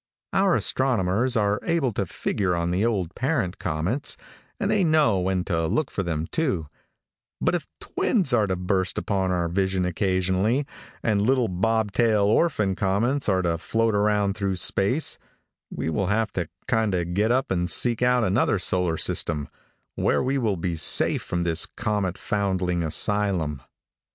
[0.33, 4.17] Our astronomers are able to figure on the old parent comets,
[4.59, 6.69] and they know when to look for them, too;
[7.39, 10.65] but if twins are to burst upon our vision occasionally,
[11.03, 15.19] and little bob tail orphan comets are to float around through space,
[15.69, 19.49] we will have to kind of get up and seek out another solar system,
[19.93, 23.61] where we will be safe from this comet foundling asylum.